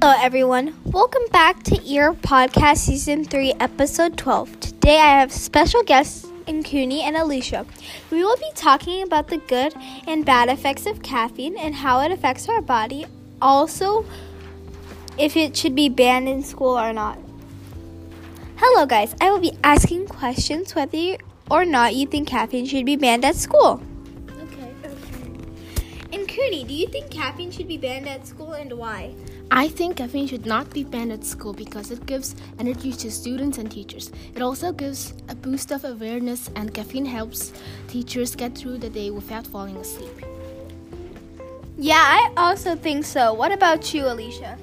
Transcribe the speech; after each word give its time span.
Hello, 0.00 0.14
everyone. 0.16 0.76
Welcome 0.84 1.24
back 1.32 1.64
to 1.64 1.82
Ear 1.84 2.12
Podcast 2.12 2.76
Season 2.76 3.24
3, 3.24 3.54
Episode 3.58 4.16
12. 4.16 4.60
Today 4.60 4.98
I 4.98 5.18
have 5.18 5.32
special 5.32 5.82
guests 5.82 6.24
in 6.46 6.62
Cooney 6.62 7.02
and 7.02 7.16
Alicia. 7.16 7.66
We 8.12 8.22
will 8.22 8.36
be 8.36 8.48
talking 8.54 9.02
about 9.02 9.26
the 9.26 9.38
good 9.38 9.74
and 10.06 10.24
bad 10.24 10.50
effects 10.50 10.86
of 10.86 11.02
caffeine 11.02 11.58
and 11.58 11.74
how 11.74 11.98
it 12.02 12.12
affects 12.12 12.48
our 12.48 12.62
body. 12.62 13.06
Also, 13.42 14.04
if 15.18 15.36
it 15.36 15.56
should 15.56 15.74
be 15.74 15.88
banned 15.88 16.28
in 16.28 16.44
school 16.44 16.78
or 16.78 16.92
not. 16.92 17.18
Hello, 18.58 18.86
guys. 18.86 19.16
I 19.20 19.32
will 19.32 19.40
be 19.40 19.58
asking 19.64 20.06
questions 20.06 20.76
whether 20.76 21.16
or 21.50 21.64
not 21.64 21.96
you 21.96 22.06
think 22.06 22.28
caffeine 22.28 22.66
should 22.66 22.86
be 22.86 22.94
banned 22.94 23.24
at 23.24 23.34
school. 23.34 23.82
Okay. 26.08 26.18
And 26.18 26.28
Cooney, 26.28 26.64
do 26.64 26.74
you 26.74 26.86
think 26.88 27.10
caffeine 27.10 27.50
should 27.50 27.68
be 27.68 27.76
banned 27.76 28.08
at 28.08 28.26
school 28.26 28.54
and 28.54 28.72
why? 28.72 29.14
I 29.50 29.68
think 29.68 29.96
caffeine 29.96 30.26
should 30.26 30.46
not 30.46 30.70
be 30.70 30.84
banned 30.84 31.12
at 31.12 31.24
school 31.24 31.52
because 31.52 31.90
it 31.90 32.04
gives 32.06 32.34
energy 32.58 32.92
to 32.92 33.10
students 33.10 33.58
and 33.58 33.70
teachers. 33.70 34.10
It 34.34 34.42
also 34.42 34.72
gives 34.72 35.14
a 35.28 35.34
boost 35.34 35.70
of 35.70 35.84
awareness, 35.84 36.50
and 36.54 36.72
caffeine 36.74 37.06
helps 37.06 37.52
teachers 37.88 38.34
get 38.36 38.54
through 38.54 38.78
the 38.78 38.90
day 38.90 39.10
without 39.10 39.46
falling 39.46 39.76
asleep. 39.76 40.24
Yeah, 41.78 42.02
I 42.02 42.32
also 42.36 42.74
think 42.74 43.04
so. 43.04 43.32
What 43.32 43.52
about 43.52 43.94
you, 43.94 44.06
Alicia? 44.06 44.58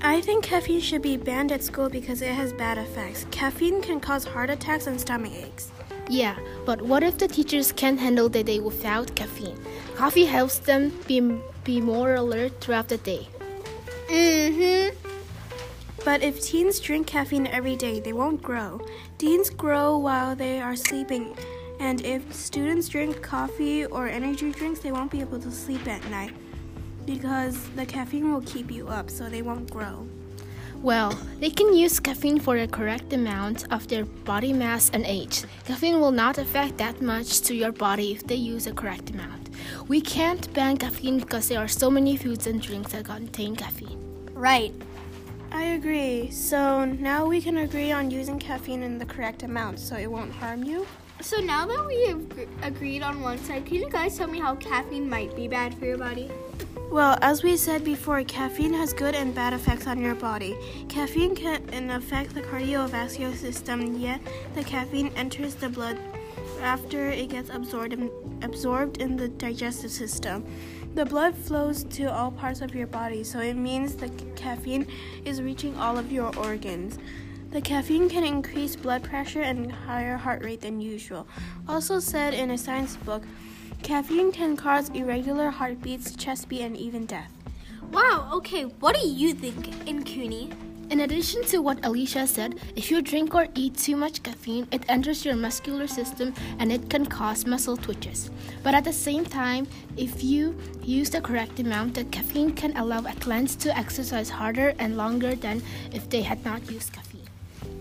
I 0.00 0.20
think 0.20 0.44
caffeine 0.44 0.80
should 0.80 1.02
be 1.02 1.16
banned 1.16 1.50
at 1.50 1.64
school 1.64 1.88
because 1.88 2.22
it 2.22 2.32
has 2.32 2.52
bad 2.52 2.78
effects. 2.78 3.26
Caffeine 3.32 3.82
can 3.82 3.98
cause 3.98 4.24
heart 4.24 4.50
attacks 4.50 4.86
and 4.86 5.00
stomach 5.00 5.32
aches. 5.32 5.72
Yeah, 6.08 6.36
but 6.64 6.80
what 6.80 7.02
if 7.02 7.18
the 7.18 7.28
teachers 7.28 7.70
can't 7.70 8.00
handle 8.00 8.28
the 8.28 8.42
day 8.42 8.60
without 8.60 9.14
caffeine? 9.14 9.58
Coffee 9.94 10.24
helps 10.24 10.58
them 10.58 10.92
be, 11.06 11.20
be 11.64 11.80
more 11.80 12.14
alert 12.14 12.60
throughout 12.60 12.88
the 12.88 12.98
day. 12.98 13.28
Mm-hmm. 14.08 14.96
But 16.04 16.22
if 16.22 16.40
teens 16.40 16.80
drink 16.80 17.06
caffeine 17.06 17.46
every 17.46 17.76
day, 17.76 18.00
they 18.00 18.14
won't 18.14 18.42
grow. 18.42 18.80
Teens 19.18 19.50
grow 19.50 19.98
while 19.98 20.34
they 20.34 20.60
are 20.60 20.76
sleeping. 20.76 21.36
And 21.80 22.04
if 22.04 22.32
students 22.32 22.88
drink 22.88 23.20
coffee 23.22 23.84
or 23.84 24.08
energy 24.08 24.50
drinks, 24.50 24.80
they 24.80 24.92
won't 24.92 25.10
be 25.10 25.20
able 25.20 25.38
to 25.40 25.50
sleep 25.50 25.86
at 25.86 26.02
night 26.10 26.34
because 27.04 27.68
the 27.70 27.84
caffeine 27.84 28.32
will 28.32 28.42
keep 28.42 28.70
you 28.70 28.88
up, 28.88 29.10
so 29.10 29.28
they 29.28 29.42
won't 29.42 29.70
grow. 29.70 30.06
Well, 30.82 31.18
they 31.40 31.50
can 31.50 31.74
use 31.74 31.98
caffeine 31.98 32.38
for 32.38 32.56
the 32.58 32.68
correct 32.68 33.12
amount 33.12 33.70
of 33.72 33.88
their 33.88 34.04
body 34.04 34.52
mass 34.52 34.90
and 34.90 35.04
age. 35.04 35.42
Caffeine 35.64 36.00
will 36.00 36.12
not 36.12 36.38
affect 36.38 36.78
that 36.78 37.02
much 37.02 37.40
to 37.42 37.54
your 37.54 37.72
body 37.72 38.12
if 38.12 38.24
they 38.26 38.36
use 38.36 38.66
the 38.66 38.72
correct 38.72 39.10
amount. 39.10 39.50
We 39.88 40.00
can't 40.00 40.52
ban 40.54 40.76
caffeine 40.76 41.18
because 41.18 41.48
there 41.48 41.58
are 41.58 41.68
so 41.68 41.90
many 41.90 42.16
foods 42.16 42.46
and 42.46 42.62
drinks 42.62 42.92
that 42.92 43.06
contain 43.06 43.56
caffeine. 43.56 43.98
Right. 44.34 44.72
I 45.50 45.64
agree. 45.64 46.30
So 46.30 46.84
now 46.84 47.26
we 47.26 47.40
can 47.40 47.58
agree 47.58 47.90
on 47.90 48.10
using 48.12 48.38
caffeine 48.38 48.84
in 48.84 48.98
the 48.98 49.06
correct 49.06 49.42
amount 49.42 49.80
so 49.80 49.96
it 49.96 50.10
won't 50.10 50.32
harm 50.32 50.62
you. 50.62 50.86
So 51.20 51.38
now 51.40 51.66
that 51.66 51.84
we 51.84 52.06
have 52.06 52.22
agreed 52.62 53.02
on 53.02 53.20
one 53.20 53.38
side, 53.38 53.66
can 53.66 53.76
you 53.76 53.90
guys 53.90 54.16
tell 54.16 54.28
me 54.28 54.38
how 54.38 54.54
caffeine 54.54 55.08
might 55.10 55.34
be 55.34 55.48
bad 55.48 55.76
for 55.76 55.86
your 55.86 55.98
body? 55.98 56.30
Well, 56.90 57.18
as 57.20 57.42
we 57.42 57.58
said 57.58 57.84
before, 57.84 58.24
caffeine 58.24 58.72
has 58.72 58.94
good 58.94 59.14
and 59.14 59.34
bad 59.34 59.52
effects 59.52 59.86
on 59.86 60.00
your 60.00 60.14
body. 60.14 60.56
Caffeine 60.88 61.34
can 61.36 61.90
affect 61.90 62.34
the 62.34 62.40
cardiovascular 62.40 63.36
system, 63.36 64.00
yet 64.00 64.22
the 64.54 64.64
caffeine 64.64 65.12
enters 65.14 65.54
the 65.54 65.68
blood 65.68 65.98
after 66.62 67.10
it 67.10 67.28
gets 67.28 67.50
absorbed 67.50 67.92
in, 67.92 68.10
absorbed 68.40 69.02
in 69.02 69.16
the 69.16 69.28
digestive 69.28 69.90
system. 69.90 70.46
The 70.94 71.04
blood 71.04 71.36
flows 71.36 71.84
to 71.84 72.06
all 72.06 72.30
parts 72.30 72.62
of 72.62 72.74
your 72.74 72.86
body, 72.86 73.22
so 73.22 73.38
it 73.38 73.54
means 73.54 73.94
the 73.94 74.08
caffeine 74.34 74.86
is 75.26 75.42
reaching 75.42 75.76
all 75.76 75.98
of 75.98 76.10
your 76.10 76.34
organs. 76.38 76.98
The 77.50 77.60
caffeine 77.60 78.08
can 78.08 78.24
increase 78.24 78.76
blood 78.76 79.04
pressure 79.04 79.42
and 79.42 79.70
higher 79.70 80.16
heart 80.16 80.42
rate 80.42 80.62
than 80.62 80.80
usual. 80.80 81.28
Also 81.68 82.00
said 82.00 82.32
in 82.32 82.50
a 82.50 82.58
science 82.58 82.96
book, 82.96 83.22
caffeine 83.82 84.32
can 84.32 84.56
cause 84.56 84.88
irregular 84.90 85.50
heartbeats, 85.50 86.14
chest 86.14 86.48
beat, 86.48 86.62
and 86.62 86.76
even 86.76 87.06
death. 87.06 87.32
Wow, 87.92 88.30
okay, 88.34 88.64
what 88.64 88.94
do 88.94 89.06
you 89.06 89.32
think 89.32 89.88
in 89.88 90.04
Cooney? 90.04 90.50
In 90.90 91.00
addition 91.00 91.44
to 91.46 91.58
what 91.58 91.84
Alicia 91.84 92.26
said, 92.26 92.58
if 92.74 92.90
you 92.90 93.02
drink 93.02 93.34
or 93.34 93.46
eat 93.54 93.76
too 93.76 93.94
much 93.94 94.22
caffeine, 94.22 94.66
it 94.72 94.84
enters 94.88 95.22
your 95.22 95.36
muscular 95.36 95.86
system 95.86 96.32
and 96.58 96.72
it 96.72 96.88
can 96.88 97.04
cause 97.04 97.44
muscle 97.44 97.76
twitches. 97.76 98.30
But 98.62 98.74
at 98.74 98.84
the 98.84 98.92
same 98.92 99.26
time, 99.26 99.66
if 99.98 100.24
you 100.24 100.56
use 100.82 101.10
the 101.10 101.20
correct 101.20 101.60
amount, 101.60 101.94
the 101.94 102.04
caffeine 102.04 102.52
can 102.54 102.74
allow 102.76 103.06
athletes 103.06 103.54
to 103.56 103.76
exercise 103.76 104.30
harder 104.30 104.72
and 104.78 104.96
longer 104.96 105.34
than 105.34 105.62
if 105.92 106.08
they 106.08 106.22
had 106.22 106.42
not 106.42 106.70
used 106.70 106.94
caffeine. 106.94 107.28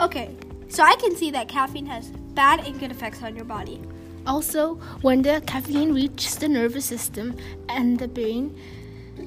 Okay, 0.00 0.34
so 0.68 0.82
I 0.82 0.96
can 0.96 1.14
see 1.14 1.30
that 1.30 1.48
caffeine 1.48 1.86
has 1.86 2.08
bad 2.34 2.66
and 2.66 2.78
good 2.78 2.90
effects 2.90 3.22
on 3.22 3.36
your 3.36 3.44
body. 3.44 3.80
Also, 4.26 4.74
when 5.02 5.22
the 5.22 5.42
caffeine 5.46 5.94
reaches 5.94 6.36
the 6.36 6.48
nervous 6.48 6.84
system 6.84 7.36
and 7.68 7.98
the 7.98 8.08
brain, 8.08 8.58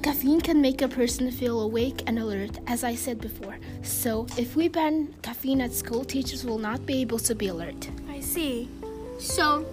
caffeine 0.02 0.40
can 0.40 0.60
make 0.60 0.82
a 0.82 0.88
person 0.88 1.30
feel 1.30 1.60
awake 1.60 2.02
and 2.06 2.18
alert, 2.18 2.58
as 2.66 2.84
I 2.84 2.94
said 2.94 3.20
before. 3.20 3.58
So, 3.82 4.26
if 4.36 4.56
we 4.56 4.68
ban 4.68 5.14
caffeine 5.22 5.60
at 5.62 5.72
school, 5.72 6.04
teachers 6.04 6.44
will 6.44 6.58
not 6.58 6.84
be 6.84 7.00
able 7.00 7.18
to 7.20 7.34
be 7.34 7.48
alert. 7.48 7.88
I 8.10 8.20
see. 8.20 8.68
So, 9.18 9.66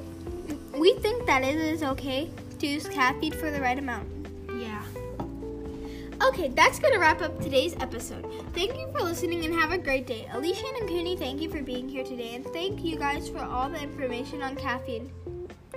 we 0.77 0.93
think 0.99 1.25
that 1.25 1.43
it 1.43 1.55
is 1.55 1.83
okay 1.83 2.29
to 2.59 2.67
use 2.67 2.87
caffeine 2.87 3.33
for 3.33 3.51
the 3.51 3.61
right 3.61 3.77
amount. 3.77 4.16
Okay, 6.27 6.49
that's 6.49 6.77
gonna 6.77 6.99
wrap 6.99 7.21
up 7.21 7.39
today's 7.39 7.73
episode. 7.79 8.25
Thank 8.53 8.77
you 8.77 8.91
for 8.91 9.01
listening 9.01 9.45
and 9.45 9.53
have 9.53 9.71
a 9.71 9.77
great 9.77 10.05
day. 10.05 10.27
Alicia 10.33 10.65
and 10.77 10.87
Cooney, 10.87 11.15
thank 11.15 11.41
you 11.41 11.49
for 11.49 11.63
being 11.63 11.87
here 11.87 12.03
today, 12.03 12.35
and 12.35 12.45
thank 12.47 12.83
you 12.83 12.97
guys 12.97 13.29
for 13.29 13.39
all 13.39 13.69
the 13.69 13.81
information 13.81 14.41
on 14.41 14.57
caffeine. 14.57 15.09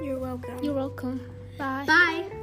You're 0.03 0.19
welcome. 0.19 0.59
You're 0.63 0.75
welcome. 0.75 1.21
Bye. 1.57 1.85
Bye. 1.87 2.40